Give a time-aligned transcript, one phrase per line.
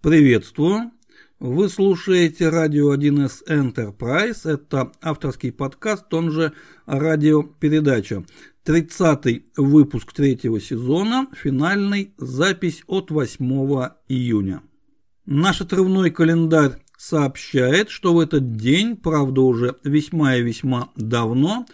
[0.00, 0.92] Приветствую!
[1.40, 4.48] Вы слушаете радио 1С Enterprise.
[4.48, 6.52] Это авторский подкаст, он же
[6.86, 8.24] радиопередача.
[8.64, 13.44] 30-й выпуск третьего сезона, финальный, запись от 8
[14.06, 14.62] июня.
[15.26, 21.66] Наш отрывной календарь сообщает, что в этот день, правда уже весьма и весьма давно,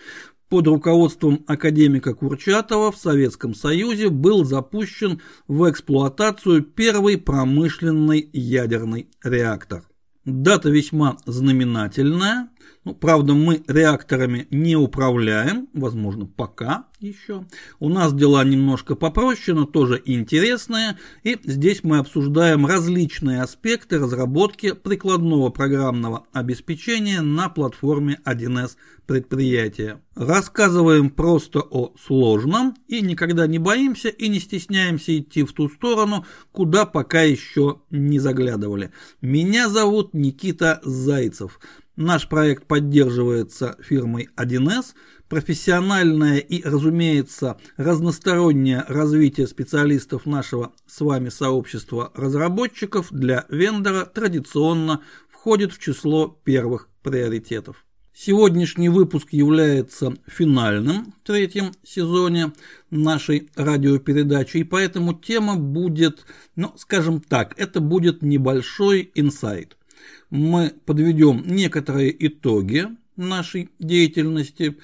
[0.55, 9.83] под руководством академика Курчатова в Советском Союзе был запущен в эксплуатацию первый промышленный ядерный реактор.
[10.25, 12.51] Дата весьма знаменательная.
[12.85, 17.45] Ну, правда, мы реакторами не управляем, возможно, пока еще.
[17.81, 20.99] У нас дела немножко попроще, но тоже интересные.
[21.23, 30.01] И здесь мы обсуждаем различные аспекты разработки прикладного программного обеспечения на платформе 1С предприятия.
[30.15, 36.25] Рассказываем просто о сложном и никогда не боимся и не стесняемся идти в ту сторону,
[36.53, 38.93] куда пока еще не заглядывали.
[39.21, 41.61] Меня зовут Никита Зайцев.
[41.97, 44.95] Наш проект поддерживается фирмой 1С.
[45.29, 55.73] Профессиональное и, разумеется, разностороннее развитие специалистов нашего с вами сообщества разработчиков для вендора традиционно входит
[55.73, 57.85] в число первых приоритетов.
[58.13, 62.53] Сегодняшний выпуск является финальным в третьем сезоне
[62.91, 69.77] нашей радиопередачи, и поэтому тема будет, ну, скажем так, это будет небольшой инсайт.
[70.31, 74.79] Мы подведем некоторые итоги нашей деятельности,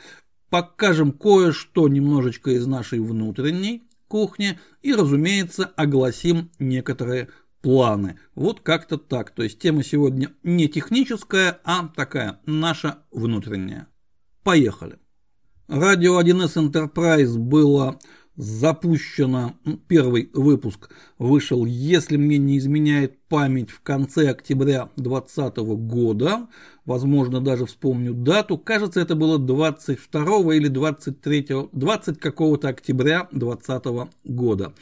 [0.48, 7.28] покажем кое-что немножечко из нашей внутренней кухни и, разумеется, огласим некоторые
[7.62, 8.18] планы.
[8.34, 9.30] Вот как-то так.
[9.30, 13.86] То есть тема сегодня не техническая, а такая наша внутренняя.
[14.42, 14.98] Поехали.
[15.68, 18.00] Радио 1С Enterprise было
[18.40, 19.54] запущено,
[19.86, 20.88] первый выпуск
[21.18, 26.48] вышел, если мне не изменяет память, в конце октября 2020 года,
[26.86, 34.72] возможно даже вспомню дату, кажется это было 22 или 23, 20 какого-то октября 2020 года.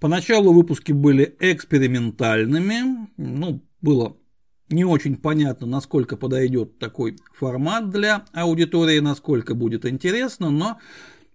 [0.00, 4.16] Поначалу выпуски были экспериментальными, ну, было
[4.70, 10.78] не очень понятно, насколько подойдет такой формат для аудитории, насколько будет интересно, но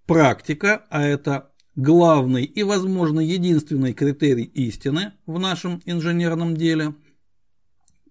[0.08, 6.96] практика, а это главный и, возможно, единственный критерий истины в нашем инженерном деле,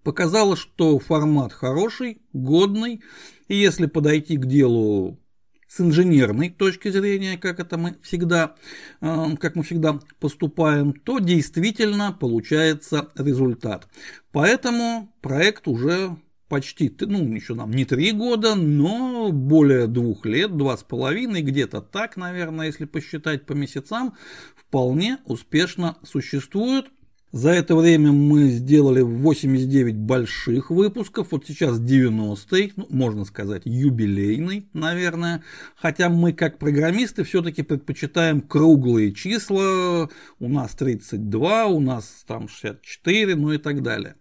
[0.03, 3.01] показала, что формат хороший, годный,
[3.47, 5.19] и если подойти к делу
[5.67, 8.55] с инженерной точки зрения, как это мы всегда,
[8.99, 13.87] э, как мы всегда поступаем, то действительно получается результат.
[14.33, 16.17] Поэтому проект уже
[16.51, 21.79] почти, ну, еще нам не три года, но более двух лет, два с половиной, где-то
[21.79, 24.15] так, наверное, если посчитать по месяцам,
[24.57, 26.87] вполне успешно существует.
[27.31, 34.67] За это время мы сделали 89 больших выпусков, вот сейчас 90-й, ну, можно сказать, юбилейный,
[34.73, 35.41] наверное.
[35.77, 40.09] Хотя мы, как программисты, все-таки предпочитаем круглые числа.
[40.39, 44.15] У нас 32, у нас там 64, ну и так далее.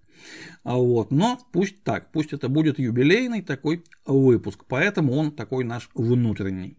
[0.62, 1.10] А вот.
[1.10, 6.76] Но пусть так, пусть это будет юбилейный такой выпуск, поэтому он такой наш внутренний.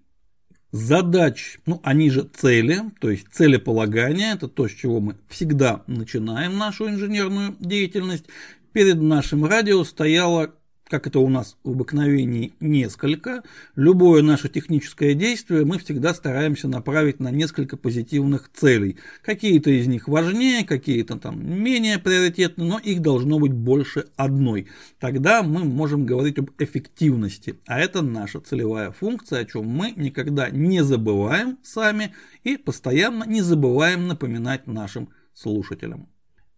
[0.72, 6.58] Задач, ну они же цели, то есть целеполагание, это то, с чего мы всегда начинаем
[6.58, 8.26] нашу инженерную деятельность.
[8.72, 10.56] Перед нашим радио стояла
[10.92, 13.44] как это у нас в обыкновении несколько,
[13.78, 18.98] любое наше техническое действие мы всегда стараемся направить на несколько позитивных целей.
[19.24, 24.68] Какие-то из них важнее, какие-то там менее приоритетны, но их должно быть больше одной.
[25.00, 30.50] Тогда мы можем говорить об эффективности, а это наша целевая функция, о чем мы никогда
[30.50, 32.14] не забываем сами
[32.44, 36.11] и постоянно не забываем напоминать нашим слушателям.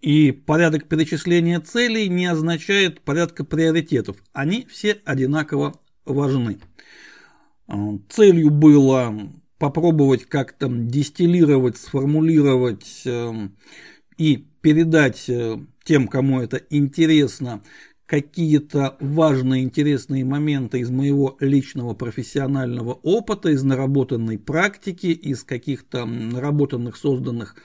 [0.04, 4.18] И порядок перечисления целей не означает порядка приоритетов.
[4.34, 6.60] Они все одинаково важны.
[7.68, 9.16] А, целью было
[9.60, 13.56] попробовать как-то дистиллировать, сформулировать эм,
[14.18, 17.62] и передать э, тем, кому это интересно,
[18.06, 26.98] какие-то важные, интересные моменты из моего личного профессионального опыта, из наработанной практики, из каких-то наработанных,
[26.98, 27.56] созданных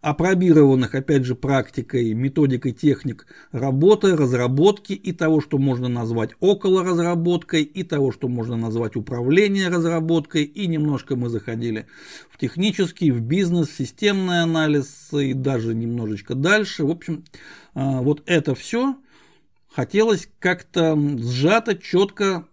[0.00, 7.62] опробированных, опять же, практикой, методикой техник работы, разработки и того, что можно назвать около разработкой,
[7.62, 11.86] и того, что можно назвать управление разработкой, и немножко мы заходили
[12.30, 16.84] в технический, в бизнес, в системный анализ и даже немножечко дальше.
[16.84, 17.24] В общем,
[17.74, 18.96] а, вот это все
[19.74, 22.46] хотелось как-то сжато, четко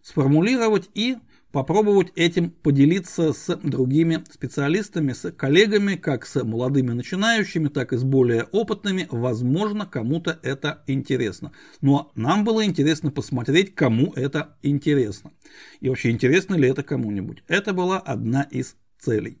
[0.00, 1.16] сформулировать и
[1.58, 8.04] попробовать этим поделиться с другими специалистами, с коллегами, как с молодыми начинающими, так и с
[8.04, 9.08] более опытными.
[9.10, 11.50] Возможно, кому-то это интересно.
[11.80, 15.32] Но нам было интересно посмотреть, кому это интересно.
[15.80, 17.42] И вообще, интересно ли это кому-нибудь.
[17.48, 19.38] Это была одна из целей.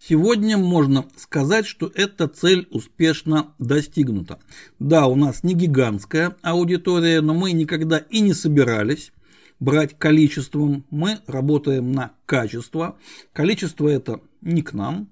[0.00, 4.40] Сегодня можно сказать, что эта цель успешно достигнута.
[4.80, 9.12] Да, у нас не гигантская аудитория, но мы никогда и не собирались
[9.60, 10.84] брать количеством.
[10.90, 12.98] Мы работаем на качество.
[13.32, 15.08] Количество это не к нам,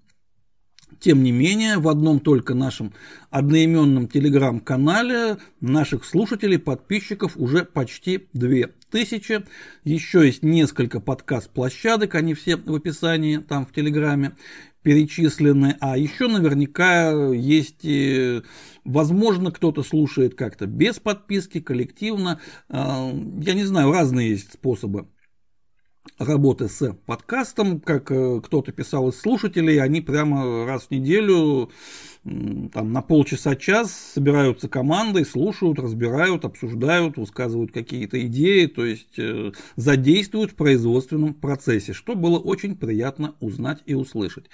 [1.01, 2.95] тем не менее, в одном только нашем
[3.31, 9.45] одноименном телеграм-канале наших слушателей, подписчиков уже почти 2000.
[9.85, 14.37] Еще есть несколько подкаст-площадок, они все в описании там в телеграме
[14.85, 15.77] перечислены.
[15.81, 17.85] А еще наверняка есть,
[18.85, 22.41] возможно, кто-то слушает как-то без подписки, коллективно.
[22.69, 23.11] А,
[23.41, 25.09] я не знаю, разные есть способы
[26.19, 31.71] работы с подкастом, как э, кто-то писал из слушателей, они прямо раз в неделю
[32.25, 40.53] там, на полчаса-час собираются командой, слушают, разбирают, обсуждают, высказывают какие-то идеи, то есть э, задействуют
[40.53, 44.47] в производственном процессе, что было очень приятно узнать и услышать.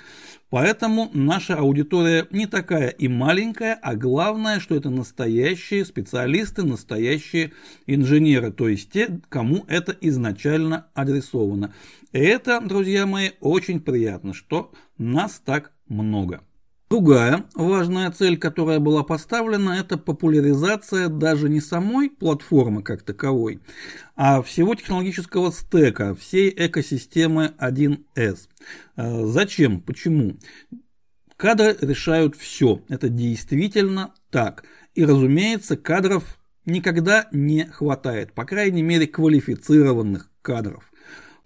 [0.51, 7.53] Поэтому наша аудитория не такая и маленькая, а главное, что это настоящие специалисты, настоящие
[7.87, 11.73] инженеры, то есть те, кому это изначально адресовано.
[12.13, 16.41] И это, друзья мои, очень приятно, что нас так много.
[16.91, 23.61] Другая важная цель, которая была поставлена, это популяризация даже не самой платформы как таковой,
[24.17, 28.49] а всего технологического стека, всей экосистемы 1С.
[28.97, 29.81] А, зачем?
[29.83, 30.37] Почему?
[31.37, 32.83] Кадры решают все.
[32.89, 34.65] Это действительно так.
[34.97, 38.33] И, разумеется, кадров никогда не хватает.
[38.33, 40.91] По крайней мере, квалифицированных кадров.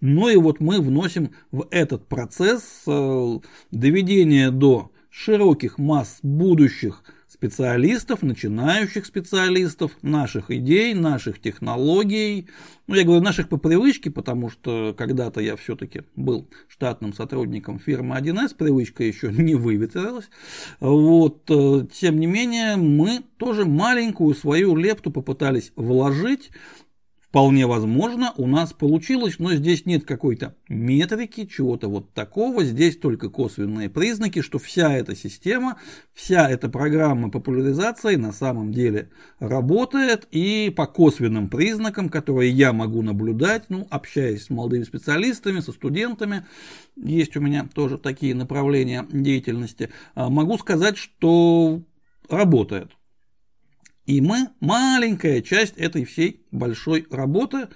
[0.00, 3.38] Ну и вот мы вносим в этот процесс э,
[3.70, 12.48] доведение до широких масс будущих специалистов, начинающих специалистов, наших идей, наших технологий.
[12.88, 18.16] Ну, я говорю наших по привычке, потому что когда-то я все-таки был штатным сотрудником фирмы
[18.16, 20.28] 1С, привычка еще не выветрилась.
[20.80, 26.50] Вот, э, тем не менее, мы тоже маленькую свою лепту попытались вложить
[27.34, 32.62] Вполне возможно, у нас получилось, но здесь нет какой-то метрики, чего-то вот такого.
[32.62, 35.80] Здесь только косвенные признаки, что вся эта система,
[36.12, 39.10] вся эта программа популяризации на самом деле
[39.40, 40.28] работает.
[40.30, 46.46] И по косвенным признакам, которые я могу наблюдать, ну, общаясь с молодыми специалистами, со студентами,
[46.94, 51.82] есть у меня тоже такие направления деятельности, а, могу сказать, что
[52.28, 52.92] работает.
[54.06, 57.68] И мы маленькая часть этой всей большой работы,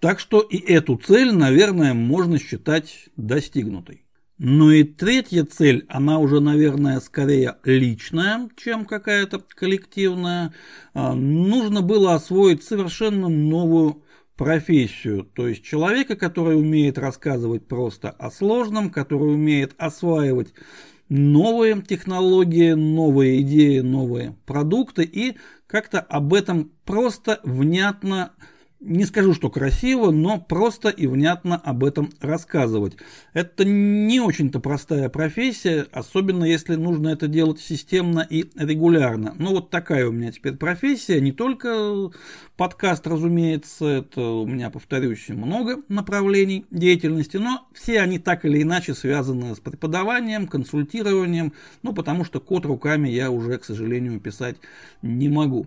[0.00, 4.04] так что и эту цель, наверное, можно считать достигнутой.
[4.38, 10.52] Ну и третья цель, она уже, наверное, скорее личная, чем какая-то коллективная.
[10.92, 14.02] А, нужно было освоить совершенно новую
[14.36, 20.52] профессию, то есть человека, который умеет рассказывать просто о сложном, который умеет осваивать
[21.08, 25.36] новые технологии, новые идеи, новые продукты и
[25.66, 28.32] как-то об этом просто внятно
[28.80, 32.96] не скажу, что красиво, но просто и внятно об этом рассказывать.
[33.32, 39.34] Это не очень-то простая профессия, особенно если нужно это делать системно и регулярно.
[39.38, 42.10] Но вот такая у меня теперь профессия, не только
[42.56, 48.94] подкаст, разумеется, это у меня, повторюсь, много направлений деятельности, но все они так или иначе
[48.94, 54.56] связаны с преподаванием, консультированием, ну потому что код руками я уже, к сожалению, писать
[55.00, 55.66] не могу.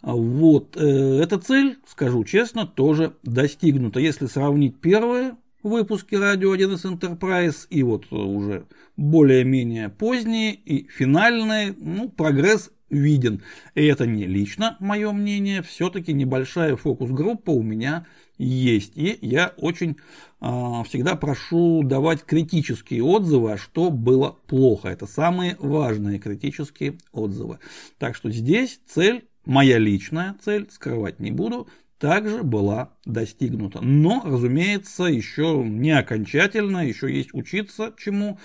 [0.00, 4.00] Вот, э, эта цель, скажу честно, тоже достигнута.
[4.00, 12.08] Если сравнить первые выпуски радио 1С Enterprise и вот уже более-менее поздние и финальные, ну,
[12.08, 13.42] прогресс виден.
[13.74, 18.06] И это не лично мое мнение, все-таки небольшая фокус-группа у меня
[18.38, 18.96] есть.
[18.96, 19.96] И я очень
[20.40, 20.46] э,
[20.86, 24.88] всегда прошу давать критические отзывы, а что было плохо.
[24.88, 27.58] Это самые важные критические отзывы.
[27.98, 33.80] Так что здесь цель моя личная цель, скрывать не буду, также была достигнута.
[33.80, 38.38] Но, разумеется, еще не окончательно, еще есть учиться чему,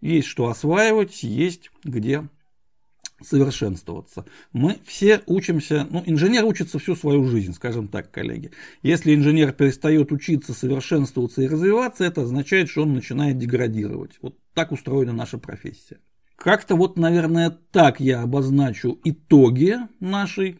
[0.00, 2.28] есть что осваивать, есть где
[3.24, 4.24] совершенствоваться.
[4.52, 8.50] Мы все учимся, ну, инженер учится всю свою жизнь, скажем так, коллеги.
[8.82, 14.18] Если инженер перестает учиться, совершенствоваться и развиваться, это означает, что он начинает деградировать.
[14.20, 15.98] Вот так устроена наша профессия.
[16.36, 20.58] Как-то вот, наверное, так я обозначу итоги нашей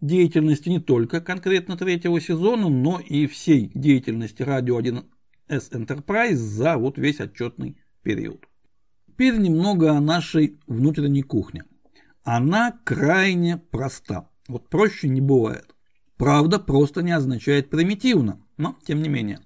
[0.00, 5.04] деятельности не только конкретно третьего сезона, но и всей деятельности радио 1
[5.50, 8.46] 1С Enterprise за вот весь отчетный период.
[9.06, 11.64] Теперь немного о нашей внутренней кухне.
[12.22, 14.28] Она крайне проста.
[14.48, 15.74] Вот проще не бывает.
[16.16, 19.40] Правда, просто не означает примитивно, но тем не менее.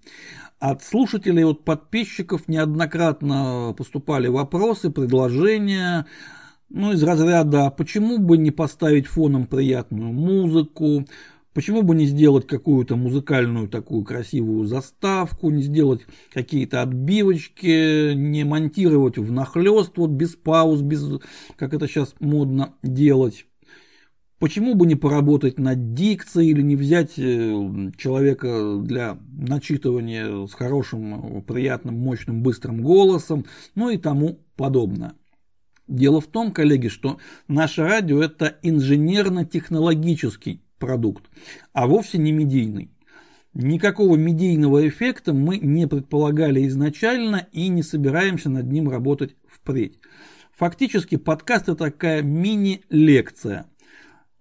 [0.59, 6.07] От слушателей, от подписчиков неоднократно поступали вопросы, предложения,
[6.75, 11.07] ну, из разряда, почему бы не поставить фоном приятную музыку,
[11.53, 16.01] почему бы не сделать какую-то музыкальную такую красивую заставку, не сделать
[16.33, 21.21] какие-то отбивочки, не монтировать в нахлест, вот без пауз, без,
[21.57, 23.47] как это сейчас модно делать.
[24.41, 31.41] Почему бы не поработать над дикцией или не взять э, человека для начитывания с хорошим,
[31.47, 35.15] приятным, мощным, быстрым голосом, ну и тому подобное.
[35.87, 41.25] Дело в том, коллеги, что наше радио это инженерно-технологический продукт,
[41.73, 42.91] а вовсе не медийный.
[43.53, 50.01] Никакого медийного эффекта мы не предполагали изначально и не собираемся над ним работать впредь.
[50.57, 53.67] Фактически подкаст это такая мини-лекция–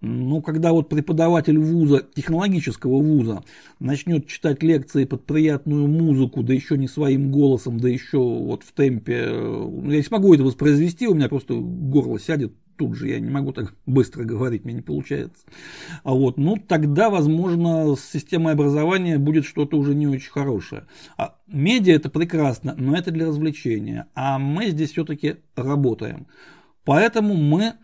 [0.04, 3.42] ну, когда вот преподаватель вуза, технологического вуза,
[3.80, 8.72] начнет читать лекции под приятную музыку, да еще не своим голосом, да еще вот в
[8.72, 13.20] темпе, ну, я не смогу это воспроизвести, у меня просто горло сядет тут же, я
[13.20, 15.44] не могу так быстро говорить, мне не получается.
[16.02, 20.84] А вот, ну, тогда, возможно, с системой образования будет что-то уже не очень хорошее.
[21.16, 26.26] А медиа это прекрасно, но это для развлечения, а мы здесь все-таки работаем.
[26.84, 27.74] Поэтому мы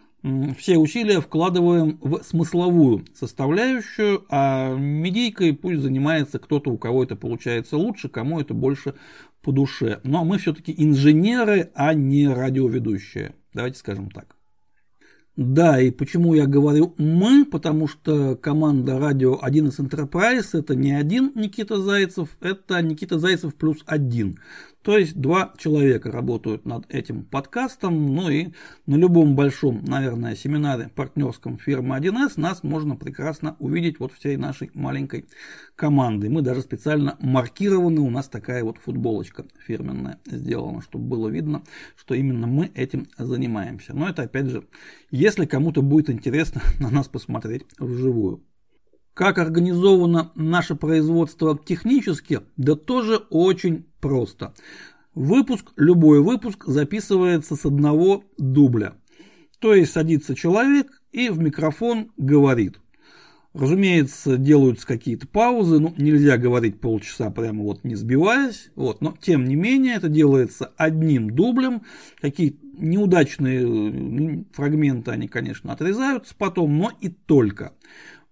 [0.58, 7.76] все усилия вкладываем в смысловую составляющую, а медийкой пусть занимается кто-то, у кого это получается
[7.76, 8.94] лучше, кому это больше
[9.42, 10.00] по душе.
[10.04, 13.34] Но мы все-таки инженеры, а не радиоведущие.
[13.54, 14.36] Давайте скажем так.
[15.36, 21.32] Да, и почему я говорю мы, потому что команда радио 1С Enterprise это не один
[21.34, 24.38] Никита Зайцев, это Никита Зайцев плюс один.
[24.82, 28.48] То есть два человека работают над этим подкастом, ну и
[28.86, 34.70] на любом большом, наверное, семинаре партнерском фирмы 1С нас можно прекрасно увидеть вот всей нашей
[34.72, 35.26] маленькой
[35.76, 36.30] команды.
[36.30, 41.62] Мы даже специально маркированы, у нас такая вот футболочка фирменная сделана, чтобы было видно,
[41.94, 43.92] что именно мы этим занимаемся.
[43.92, 44.64] Но это опять же,
[45.10, 48.42] если кому-то будет интересно на нас посмотреть вживую.
[49.20, 54.54] Как организовано наше производство технически, да тоже очень просто.
[55.14, 58.94] Выпуск, любой выпуск записывается с одного дубля.
[59.58, 62.80] То есть садится человек и в микрофон говорит.
[63.52, 69.44] Разумеется, делаются какие-то паузы, ну, нельзя говорить полчаса прямо вот не сбиваясь, вот, но тем
[69.44, 71.82] не менее это делается одним дублем,
[72.22, 77.74] какие неудачные фрагменты они, конечно, отрезаются потом, но и только.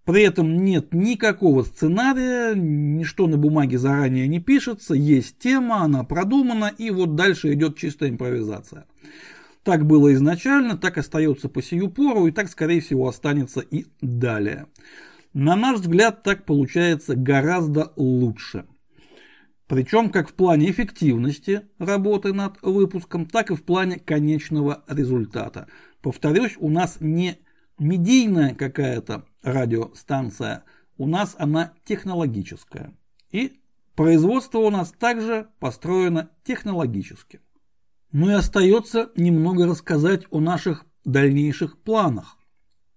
[0.09, 6.73] При этом нет никакого сценария, ничто на бумаге заранее не пишется, есть тема, она продумана,
[6.79, 8.87] и вот дальше идет чистая импровизация.
[9.65, 14.69] Так было изначально, так остается по сию пору, и так, скорее всего, останется и далее.
[15.35, 18.65] На наш взгляд, так получается гораздо лучше.
[19.67, 25.67] Причем как в плане эффективности работы над выпуском, так и в плане конечного результата.
[26.01, 27.41] Повторюсь, у нас не
[27.79, 30.65] медийная какая-то радиостанция,
[30.97, 32.93] у нас она технологическая.
[33.31, 33.61] И
[33.95, 37.41] производство у нас также построено технологически.
[38.13, 42.37] Ну и остается немного рассказать о наших дальнейших планах.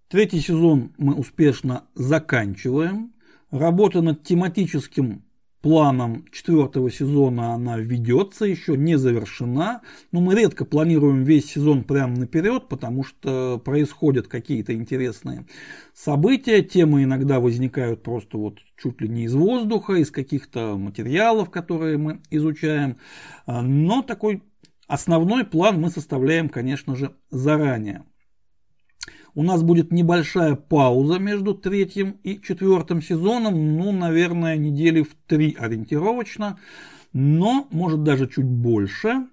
[0.08, 3.14] Третий сезон мы успешно заканчиваем.
[3.50, 5.24] Работа над тематическим
[5.62, 9.82] планом четвертого сезона она ведется, еще не завершена.
[10.12, 15.46] Но мы редко планируем весь сезон прямо наперед, потому что происходят какие-то интересные
[15.94, 16.62] события.
[16.62, 22.22] Темы иногда возникают просто вот чуть ли не из воздуха, из каких-то материалов, которые мы
[22.30, 22.98] изучаем.
[23.46, 24.44] Но такой
[24.88, 28.04] основной план мы составляем, конечно же, заранее.
[29.34, 35.56] У нас будет небольшая пауза между третьим и четвертым сезоном, ну, наверное, недели в три
[35.58, 36.60] ориентировочно,
[37.14, 39.28] но, может, даже чуть больше.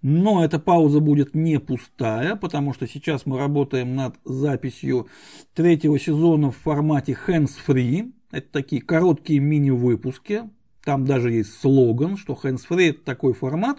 [0.00, 5.06] Но эта пауза будет не пустая, потому что сейчас мы работаем над записью
[5.54, 8.12] третьего сезона в формате hands-free.
[8.32, 10.50] Это такие короткие мини-выпуски,
[10.84, 13.78] там даже есть слоган, что hands-free это такой формат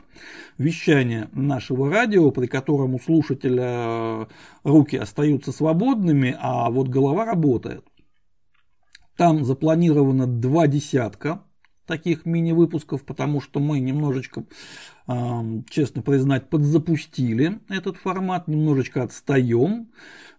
[0.57, 4.25] вещания нашего радио, при котором у слушателя э,
[4.63, 7.85] руки остаются свободными, а вот голова работает.
[9.17, 11.43] Там запланировано два десятка
[11.85, 14.45] таких мини-выпусков, потому что мы немножечко,
[15.69, 19.89] честно признать, подзапустили этот формат, немножечко отстаем.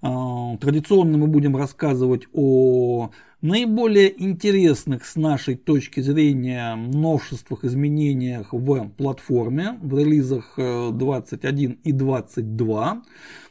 [0.01, 3.11] Традиционно мы будем рассказывать о
[3.45, 11.93] наиболее интересных с нашей точки зрения новшествах, изменениях в платформе, в релизах 21 э, и
[11.93, 13.03] 22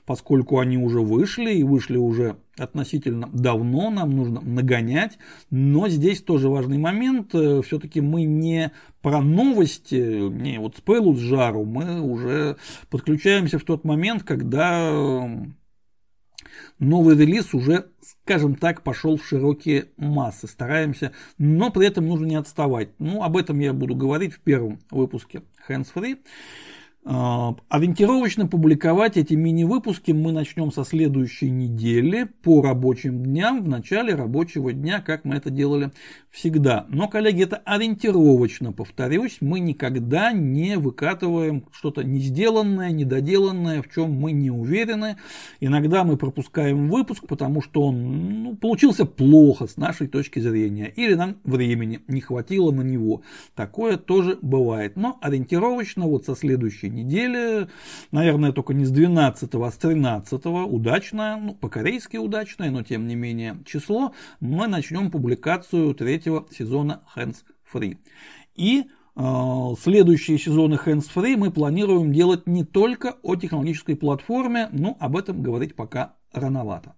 [0.06, 5.18] поскольку они уже вышли и вышли уже относительно давно, нам нужно нагонять.
[5.50, 8.72] Но здесь тоже важный момент, э, все-таки мы не
[9.04, 12.56] про новости, не вот с пылу с жару, мы уже
[12.90, 15.46] подключаемся в тот момент, когда э,
[16.80, 20.48] новый релиз уже, скажем так, пошел в широкие массы.
[20.48, 22.90] Стараемся, но при этом нужно не отставать.
[22.98, 26.18] Ну, об этом я буду говорить в первом выпуске Hands Free.
[27.06, 34.16] А, ориентировочно публиковать эти мини-выпуски мы начнем со следующей недели по рабочим дням, в начале
[34.16, 35.92] рабочего дня, как мы это делали
[36.32, 36.86] всегда.
[36.88, 44.14] Но, коллеги, это ориентировочно, повторюсь, мы никогда не выкатываем что-то не сделанное, недоделанное, в чем
[44.14, 45.18] мы не уверены.
[45.60, 51.16] Иногда мы пропускаем выпуск, потому что он ну, получился плохо с нашей точки зрения, или
[51.16, 53.24] нам времени не хватило на него.
[53.56, 54.96] Такое тоже бывает.
[54.96, 57.68] Но ориентировочно вот со следующей недели,
[58.12, 63.16] наверное, только не с 12, а с 13, удачное, ну, по-корейски удачное, но тем не
[63.16, 67.36] менее число, мы начнем публикацию третьего сезона Hands
[67.74, 67.98] Free.
[68.56, 68.86] И
[69.16, 69.22] э,
[69.82, 75.42] следующие сезоны Hands Free мы планируем делать не только о технологической платформе, но об этом
[75.42, 76.96] говорить пока рановато.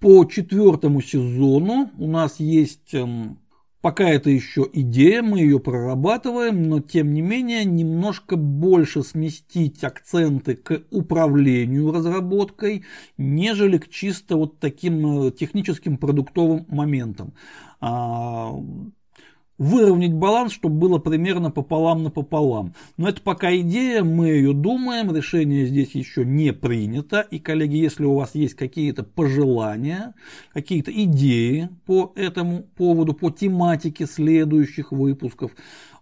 [0.00, 3.38] По четвертому сезону у нас есть эм,
[3.84, 10.56] Пока это еще идея, мы ее прорабатываем, но тем не менее немножко больше сместить акценты
[10.56, 12.86] к управлению разработкой,
[13.18, 17.34] нежели к чисто вот таким э, техническим продуктовым моментам.
[19.56, 22.74] Выровнять баланс, чтобы было примерно пополам на пополам.
[22.96, 27.20] Но это пока идея, мы ее думаем, решение здесь еще не принято.
[27.20, 30.14] И, коллеги, если у вас есть какие-то пожелания,
[30.52, 35.52] какие-то идеи по этому поводу, по тематике следующих выпусков,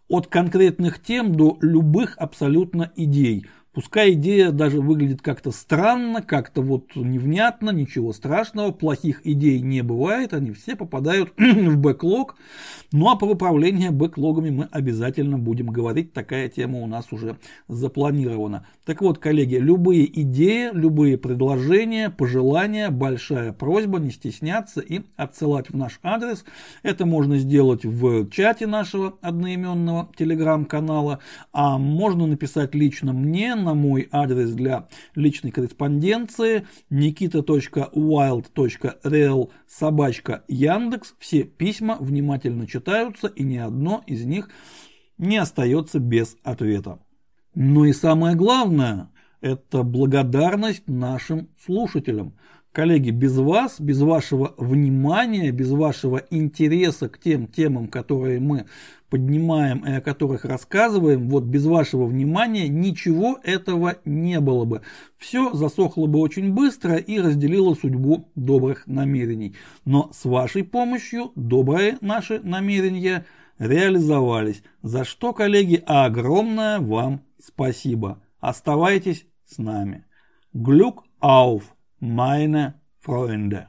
[0.09, 6.94] от конкретных тем до любых абсолютно идей– Пускай идея даже выглядит как-то странно, как-то вот
[6.94, 12.36] невнятно, ничего страшного, плохих идей не бывает, они все попадают в бэклог.
[12.92, 18.66] Ну а про управление бэклогами мы обязательно будем говорить, такая тема у нас уже запланирована.
[18.85, 25.76] Так вот, коллеги, любые идеи, любые предложения, пожелания, большая просьба не стесняться и отсылать в
[25.78, 26.44] наш адрес.
[26.82, 31.20] Это можно сделать в чате нашего одноименного телеграм-канала,
[31.54, 41.14] а можно написать лично мне на мой адрес для личной корреспонденции nikita.wild.real собачка Яндекс.
[41.18, 44.51] Все письма внимательно читаются и ни одно из них
[45.18, 46.98] не остается без ответа.
[47.55, 52.35] Ну и самое главное, это благодарность нашим слушателям.
[52.72, 58.64] Коллеги, без вас, без вашего внимания, без вашего интереса к тем темам, которые мы
[59.11, 64.80] поднимаем и о которых рассказываем, вот без вашего внимания ничего этого не было бы.
[65.18, 69.54] Все засохло бы очень быстро и разделило судьбу добрых намерений.
[69.85, 73.26] Но с вашей помощью добрые наши намерения
[73.58, 74.62] реализовались.
[74.80, 78.22] За что, коллеги, огромное вам спасибо.
[78.40, 80.06] Оставайтесь с нами.
[80.54, 81.64] Глюк ауф,
[82.02, 83.68] meine Freunde.